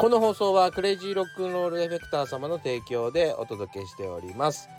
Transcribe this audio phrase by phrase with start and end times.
[0.00, 4.70] この放送はクレイジーロックンロールエフェクター様の提供でお届けしております。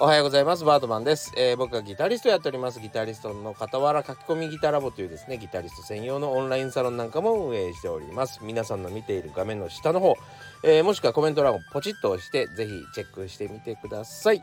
[0.00, 0.64] おはようございます。
[0.64, 2.80] バートマンです、えー、僕はギタリストやっております。
[2.80, 8.40] ギタリストの傍ら書き込みギタラボというですねギタリスト専用のオンラインサロンなんかも運営しております。
[8.42, 10.16] 皆さんの見ている画面の下の方、
[10.64, 14.42] えー、もしくはコメント欄をポチッと押してぜひチェックしてみてください。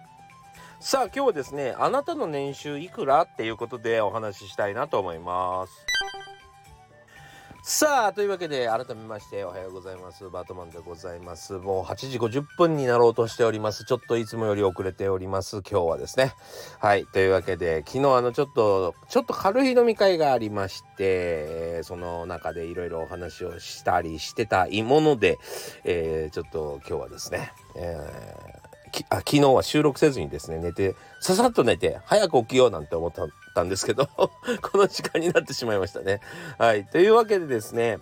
[0.80, 3.24] さあ今日はですねあなたの年収いくら？
[3.24, 5.74] っていうことでお話ししたいなと思います。
[7.72, 10.28] さあというわけで改めましておはようございます。
[10.28, 11.54] バートマンでございます。
[11.54, 13.86] もう8時50分になろうとしております。
[13.86, 15.62] ちょっといつもより遅れております。
[15.62, 16.34] 今日はですね。
[16.80, 17.06] はい。
[17.06, 25.38] というわけで昨日あのちょっとちょっと軽い飲み会がありましてその中でいろいろお話をしたりしてたいもので、
[25.84, 28.59] えー、ちょっと今日はですね、えー
[29.10, 33.12] あ昨日は収録せずにですね寝てささっと寝て早く起きようなんて思っ
[33.56, 34.08] たんですけど
[34.62, 36.22] この時間になってしまいましたね。
[36.58, 38.00] はいというわけでですね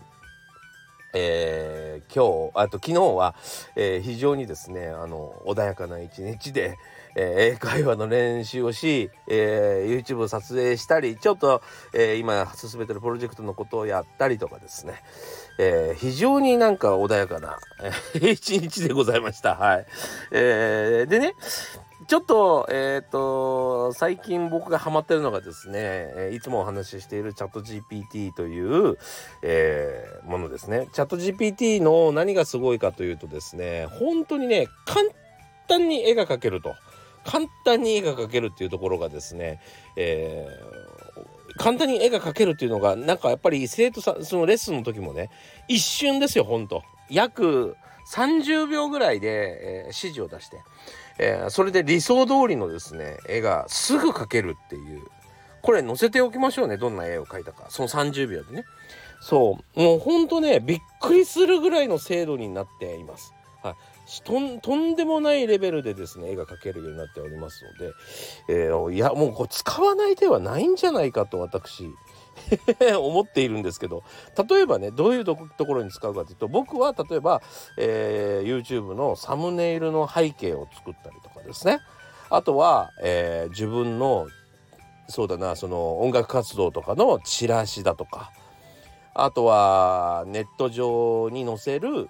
[1.13, 3.35] えー、今日あと昨日は、
[3.75, 6.77] えー、非常にですねあの穏やかな一日で、
[7.15, 11.61] えー、英会話の練習をし、えー、YouTube を撮影したりちょっと、
[11.93, 15.01] えー、今進めてるプロジェクトのことをやったりとかですね、
[15.57, 17.57] えー、非常になんか穏やかな、
[18.13, 19.55] 一日でございました。
[19.55, 19.85] はい。
[20.31, 21.33] えー、でね、
[22.07, 28.97] ちょっと、えっ、ー、と、最近僕がハマってるのがですね、いつもお話ししているチャット GPT という、
[29.41, 30.87] えー、ものですね。
[30.93, 35.09] チャット GPT の何がすごいかというとですね、本当にね、簡
[35.67, 36.75] 単に絵が描けると。
[37.25, 39.59] 簡単に絵が描けるっていうところがですね、
[39.97, 45.29] えー、簡単に絵が描けるっていうのがなんかやっぱり生徒さんそのレッスンの時もね
[45.67, 47.75] 一瞬ですよほんと約
[48.07, 50.61] 30秒ぐらいで、えー、指示を出して、
[51.19, 55.01] えー、それで理想通りのですね絵がすぐ描けるっていう。
[55.61, 57.65] これ載せておきましょうねどんな絵を描いたか。
[57.69, 58.65] その30秒でね。
[59.19, 59.79] そう。
[59.81, 63.33] もうほんとねびっくりするぐらいの精度になっています。
[63.63, 63.75] はい、
[64.23, 67.93] とんとんでもないレベルでですね絵が描けるようになっておりますので、
[68.49, 71.89] えー、いやもうこれ使わない手はないんじゃないかと私
[72.97, 74.03] 思っているんですけど
[74.49, 77.41] 例えばねどういうところに使うかというと僕は例えば、
[77.77, 81.79] えー、YouTube のサムネイルの背景を作ったりとかですね。
[82.29, 84.27] あとは、えー、自分の
[85.07, 88.31] そうだなその音楽活動とかのチラシだとか。
[89.19, 92.07] あとはネット上に載せる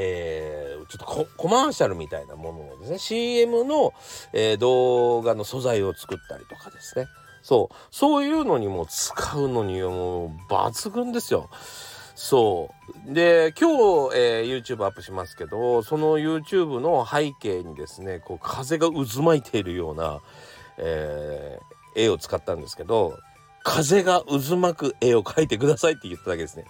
[0.00, 3.92] えー、ちょっとコマーシャルみたいなものをですね CM の、
[4.32, 7.06] えー、動画の素材を作ったりとかですね。
[7.42, 11.48] そうそういうのにも使うのにもう抜群ですよ。
[12.14, 12.70] そ
[13.08, 20.20] うで今日、えー、YouTube アップしますけどその YouTube の背景にですねこう風が渦巻いているような、
[20.78, 23.16] えー、絵を使ったんですけど
[23.62, 26.64] 風が渦巻く絵を描いてくださいって言っただけですね。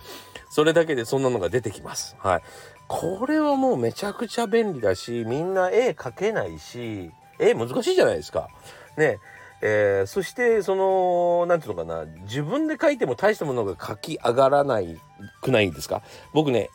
[0.51, 2.17] それだけでそんなのが出てきます。
[2.19, 2.43] はい。
[2.89, 8.49] これはもうめちゃくちゃ便利だしみんな絵描けないし絵難しいじゃないですか。
[8.97, 9.19] ね
[9.61, 14.99] えー、そしてその何て言うのかな自分で書いても大したものが書き上がらない
[15.43, 16.03] くないですか？
[16.33, 16.71] 僕ね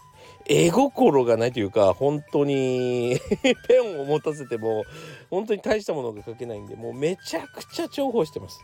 [0.46, 3.18] 絵心がないというか本当に
[3.70, 4.84] ペンを持たせても
[5.30, 8.60] 本当に大したものが書けないんでもうめちゃくちゃ重宝してます。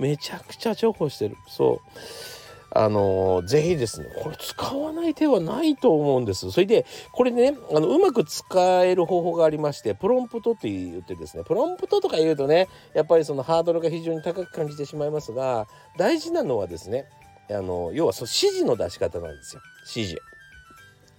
[0.00, 1.36] めちゃくちゃ重宝してる。
[1.46, 1.80] そう。
[2.76, 6.50] あのー、ぜひですね、これ使わない手はないと思うんです。
[6.50, 17.06] それで、これね、あの、うまく使える方法がありまして、プロンプトって言ってですね、プロンプトとか言うとね、やっぱりそのハードルが非常に高く感じてしまいますが、大事なのはですね、
[17.48, 19.62] あの、要はその指示の出し方なんですよ。
[19.94, 20.22] 指示。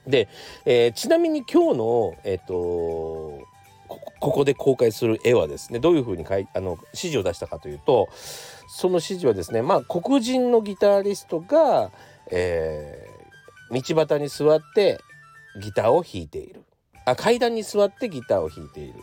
[0.05, 0.27] で、
[0.66, 3.54] えー、ちなみに今日の、えっ、ー、と
[3.88, 8.09] ここで公開する絵はですねどういうふうにかいあの指示を出したかというと
[8.68, 11.91] その指示はですねまあ黒人のギタリストが、
[12.31, 15.00] えー、道端に座って
[15.62, 16.63] ギターを弾いている。
[17.06, 18.96] あ階段に座ってギターを弾いている、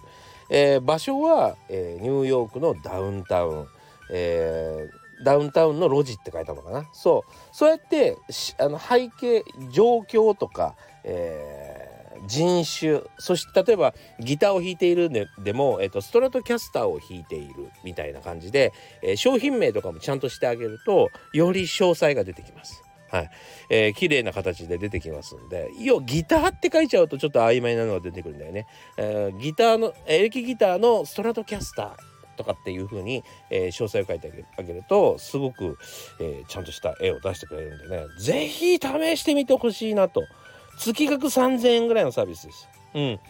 [0.50, 3.66] えー、場所は、えー、ニューヨークのダウンタウン、
[4.10, 6.88] えー、ダウンタウンの路地って書いたのかな。
[6.92, 7.32] そう。
[7.52, 8.16] そうやって
[8.58, 10.74] あの背景状況とか、
[11.04, 11.91] えー
[12.26, 18.72] 人種そして例えばギターを弾いているででも、えーと、ストラトキャスターを弾いているみたいな感じで、
[19.02, 22.82] えー、商品名とかもちゃんとしてあげるとより詳細が出てきます。
[23.10, 23.30] はい、
[23.68, 28.66] えー、綺麗な形で出てきますんで要ギターって書いちゃうとちょっと曖昧なのが出てくるんだよね。
[28.96, 35.76] えー、ギターのエレキギターのストラトキャスターとかっていう風に、えー、詳細を書いてあげるとすごく、
[36.20, 40.22] えー、ちゃんとした絵を出してくれるんでね是非試してみてほしいなと。
[40.78, 42.68] 月額3000円ぐらいのサービスです。
[42.94, 43.20] うん。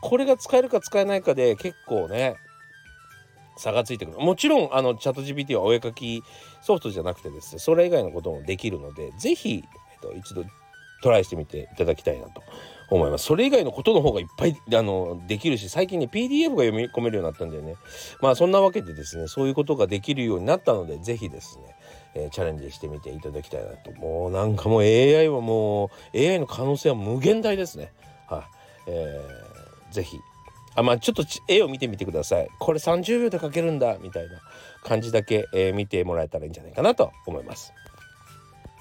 [0.00, 2.36] これが使えるか使えないかで結構ね、
[3.56, 4.18] 差がついてくる。
[4.18, 6.22] もちろん、あの、チャット GPT はお絵かき
[6.62, 10.44] ソフトじゃなくてですね、それ以外のこともできるので、是非、えっと、一度
[11.02, 12.42] トライしてみていただきたいなと
[12.88, 13.24] 思います。
[13.24, 17.74] それ以外のことの方がいっぱいあのできるし最近ね PDF が読み込めるようになったんだよね。
[18.20, 21.76] まあそんなわけでですねそういうことができるようになったので是非ですね、
[22.14, 27.92] えー、チャレンジしてみていただきたいなともうなんかもう AI はもう AI の可能性は無限大ですね。
[28.28, 28.42] はい、
[28.88, 30.18] えー、ぜひ
[30.74, 32.48] あまあちょっと絵を見てみてください。
[32.58, 34.40] これ30秒で描けるんだみたいな
[34.82, 37.72] 感じだけ、えー、見てもらえたらいいんじゃないかなと思います。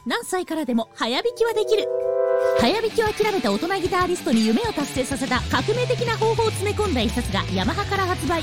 [0.05, 1.87] 何歳からでも早弾きはできる
[2.59, 8.41] 早弾きを諦めた大人ギタリストに夢を達成させた革命的な方法を詰め込んだ一冊がヤマハから発売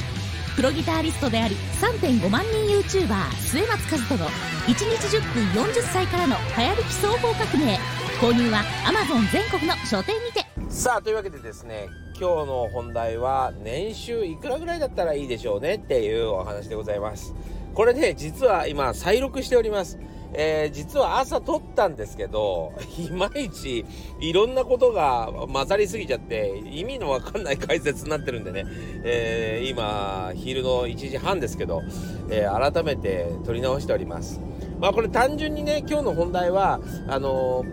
[0.59, 7.79] プロギタリストであり3.5万人 YouTuber 末松和人の1日10分40歳からの早引き総合革命。
[8.21, 10.45] 購入は Amazon 全国の書店にて。
[10.69, 11.87] さあというわけでですね
[12.19, 17.37] 今日の本題は年収いくらぐらいだったらいいでしょうねっていうお話でございます。
[17.75, 19.99] これね実は今再録しております
[20.35, 23.85] えー、実は朝撮ったんですけど、 いまいち
[24.21, 28.67] いろんなことが混ざりすぎちゃって、意味のわかんない解説になってるんでね、
[29.05, 31.83] えー、今、昼の1時半ですけど、
[32.31, 34.41] えー、改めて撮り直しております。
[34.79, 37.65] まあこれ単純にね、今日の本題は、あの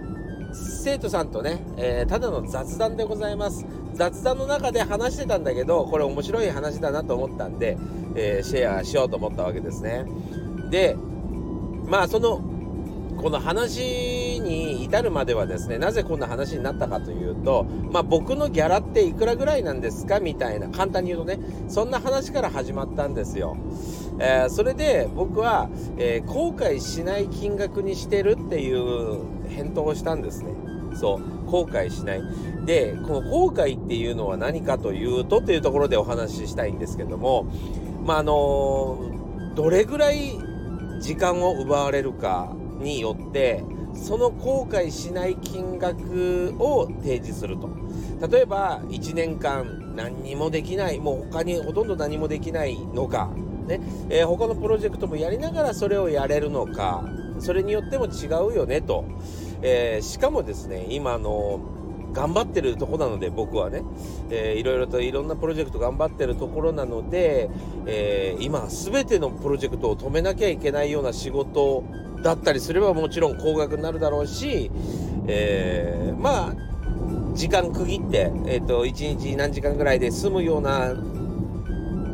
[0.53, 3.65] 生徒さんとね、えただの雑談でございます。
[3.95, 7.77] 雑談の中で話してたんだけど、これ面白い話だなと思ったんで、
[8.15, 10.05] えシェアしようと思ったわけですね。
[10.69, 10.95] で、
[11.87, 12.41] まあその
[13.17, 23.57] この話に至るまではですねなぜこんな話になったかというと、まあ、僕のギャラっていくらぐらいなんですかみたいな簡単に言うとねそんな話から始まったんですよ。
[24.19, 30.53] えー、それで僕は、えー、後悔しない金額にしてるっていう返答をしたんですね。
[30.95, 32.23] そう後悔しない。
[32.65, 37.45] でこの後悔っていうのは何かというとというところでお話ししたいんですけども
[38.03, 39.11] まああの
[39.55, 40.37] どれぐらい
[40.99, 43.63] 時間を奪われるかによって
[43.93, 47.69] その後悔しない金額を提示すると。
[48.29, 53.29] 例えば1年間何にもできないもう他にほとんど何もできないのか、
[53.67, 53.81] ね。
[54.09, 57.03] えー、他のプロジェクトもやりながらそれをやれるのか
[57.39, 59.05] それによっても違うよねと、
[59.67, 61.59] えー、しかもですね今の
[62.13, 63.81] 頑張ってるとこなので僕はね、
[64.29, 67.49] えー、いろいろといろんなプロジェクト頑張ってるところなので、
[67.87, 71.83] えー、今全てのプロジェクトを止めなきゃいけないような仕事
[72.21, 74.71] だったりすればもちろん高額になるだろうし、
[75.27, 76.55] えー、まあ
[77.33, 80.93] 時間区切って、えーと、1日何時間ぐらいで済むような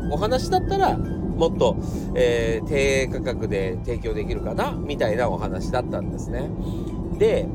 [0.09, 1.77] お話だったらもっと、
[2.15, 6.49] えー、低価格で提供できるかなみたいなお話だったんですね。
[7.21, 7.45] で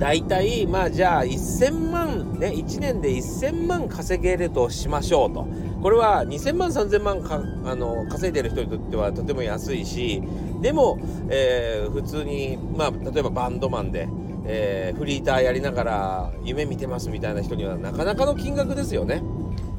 [0.00, 5.46] 大体まあじゃあ1000万ね1年で1000万稼げるとしましょうと。
[5.80, 10.22] これは2000万3000万かあの稼いでる人にとってはとても安いし
[10.62, 10.98] でも、
[11.28, 14.08] えー、普通にまあ例えばバンドマンで、
[14.46, 19.22] えー、フリーターやりながら夢見てますみたいな人にはなかなかの金額ですよね。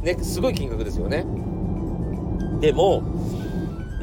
[0.04, 1.25] ねすごい金額ですよね。
[2.62, 3.01] でも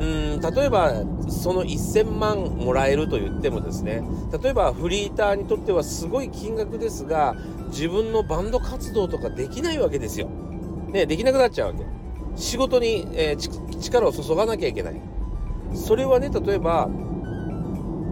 [0.02, 4.02] うん例えばその1000万もらえると言ってもですね
[4.42, 7.36] 例えばフリーターにとってはすごい金額ですが
[7.68, 10.28] 自分のバンド活動とかできないわけですよ。
[10.88, 11.86] ね、できなくなっちゃうわけ。
[12.36, 15.00] 仕事に、えー、力を注がなきゃいけない。
[15.74, 16.88] それはね例えば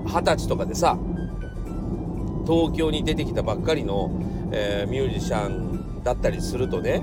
[0.06, 0.96] 二十歳とかでさ
[2.46, 4.10] 東京に出てきたばっかりの、
[4.52, 7.02] えー、ミュージシャンだったりするとね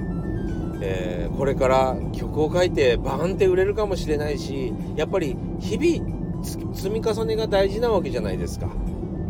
[0.82, 8.68] えー、これから曲を書いてバーンって売れるかもしれないしやっぱり日々積み重ねが大事なわけじゃないですか。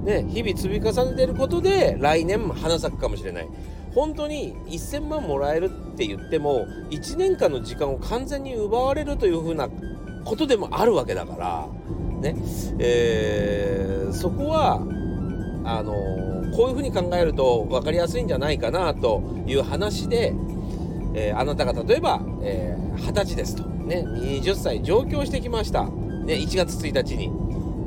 [0.04, 3.50] ね、日々積み重ねてることで来年花咲くかもしれない。
[3.94, 9.70] 本当に1000万もらえるって言っても1年間の時間を完全に奪われるというふうな
[10.24, 11.68] ことでもあるわけだから、
[12.22, 12.36] ね
[12.80, 14.82] えー、そこは
[15.64, 15.94] あの、
[16.56, 20.34] こういうふうに考えると分かりやすいんじゃないかなという話で
[21.20, 27.32] えー、あなたが例えば、えー、20歳ですと、ね、20歳上京してきました、ね、1月1日に。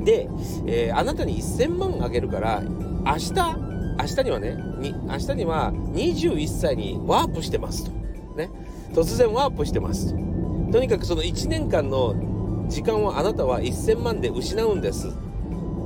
[0.03, 0.27] で、
[0.67, 7.91] えー、あなたに1000万あげるから、明日、明日にはね、に明日には21歳にワープしてますと。
[8.35, 8.49] ね、
[8.93, 10.19] 突然ワープしてますと。
[10.73, 15.09] とにかくその1年間の時間をあなたは1000万で失うんです。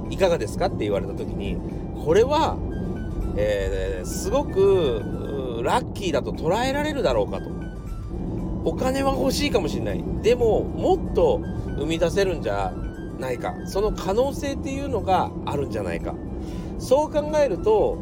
[0.09, 1.57] いかがですかって言われた時に、
[2.03, 2.57] これは、
[3.37, 5.24] えー、すごく
[5.65, 7.49] ラッキーだと捉えられるだろうかと。
[8.63, 10.03] お金は欲しいかもしれない。
[10.23, 11.41] でももっと
[11.77, 12.73] 生み出せるんじゃ
[13.19, 13.53] ないか。
[13.67, 16.15] その可能性っていうのがあるんじゃないか。
[16.79, 17.97] そう考えると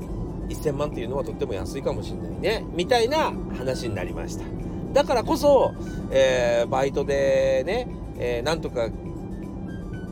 [0.50, 2.66] 1000万っていうのはとっても安いかもしれないね。
[2.74, 4.46] みたいな話になりました。
[4.94, 5.74] だからこそ、
[6.12, 8.90] えー、バイトでね、えー、なんとか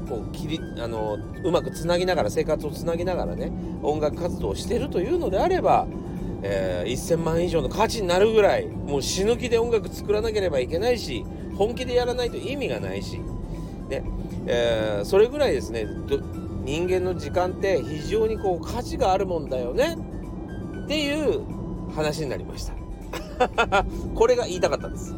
[0.10, 3.52] こう切りあのうまくつなぎながら生活をつなぎながらね
[3.84, 5.88] 音楽活動をしてるというのであれば、
[6.44, 13.20] えー、1000万以上の価値になるぐらいもう死ぬ気で音楽作らなければいけないし本気でやらないと意味がないし、
[13.90, 14.04] ね
[14.48, 15.86] えー、それぐらいですね
[16.64, 19.98] 人間の時間って非常にこう価値があるもんだよね
[20.84, 21.42] っていう
[21.94, 22.74] 話になりました。
[24.16, 25.16] これが言いたかったんです。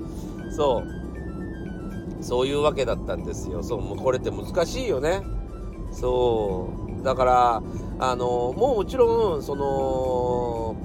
[0.56, 2.24] そう。
[2.24, 3.64] そういうわけだったんですよ。
[3.64, 5.22] そうもうこれって難しいよね。
[5.92, 7.04] そう。
[7.04, 7.64] だから
[8.00, 10.76] あのもうもちろんその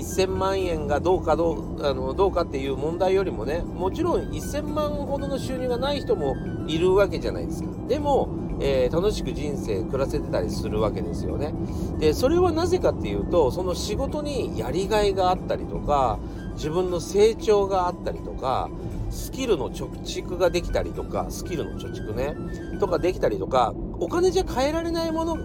[0.00, 6.36] 1000万円がどうかどうあのどうかっていう問題よりもねもちろん1000万ほどの収入がない人も
[6.66, 8.28] いるわけじゃないですかでも
[8.60, 11.52] えー、楽しく人生暮らせてたりするわけですよね。
[11.98, 16.18] でそれはなぜかっていうとその仕事にやりがいがあったりとか
[16.54, 18.70] 自分の成長があったりとか
[19.10, 22.34] スキルの貯蓄ができたりとかスキルの貯蓄ね
[22.78, 25.36] とかできたりとかお金じゃ買えられないもの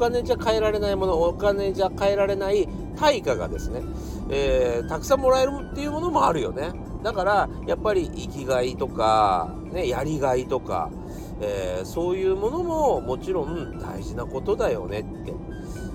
[0.00, 3.82] 金じゃ買えられないものお金じゃ買えられない対価がですね、
[4.30, 6.72] えー、たくさんもらえるっていうものもあるよね。
[7.04, 10.90] だからやっぱり生きがいとか、ね、やりがいとか
[11.40, 15.34] えー、そういうものももちろん大事なことだよねって。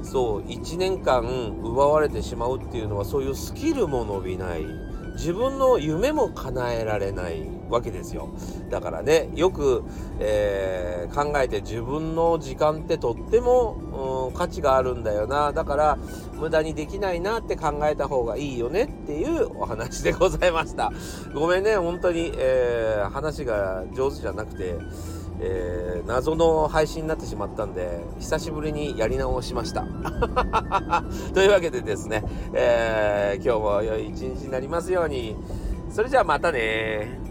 [0.03, 1.23] そう1年間
[1.63, 4.65] 奪われてしまうっていうのはそういうスキルも伸びない。
[5.13, 7.54] 自分の夢も叶えられない。
[7.69, 8.29] わけですよ。
[8.69, 9.83] だからねよく、
[10.19, 15.53] えー、考えて自分の時間ってとっても、うん、価値があるんだよな。
[15.53, 15.97] だから
[16.33, 20.91] 無駄にできないなって考えた方がいいよねっていうお話でございました。
[21.33, 24.75] ごめんね本当に、えー、話が上手じゃなくて
[25.39, 29.83] えー、謎の配信になってしまったんで久しぶりにやり直しました。
[31.33, 35.35] というわけでですね、えー、今日も良い一日になりますように。
[35.89, 37.24] それじゃあまたね。